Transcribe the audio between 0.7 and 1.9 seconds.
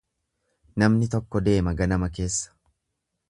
Namni tokko deema